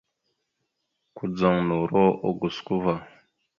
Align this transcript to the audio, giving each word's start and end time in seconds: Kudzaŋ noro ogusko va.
Kudzaŋ 1.15 1.55
noro 1.67 2.05
ogusko 2.29 2.73
va. 2.83 2.95